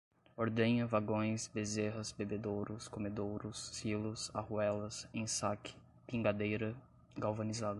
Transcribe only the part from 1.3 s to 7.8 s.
bezerras, bebedouros, comedouros, silos, arruelas, ensaque, pingadeira, galvanizado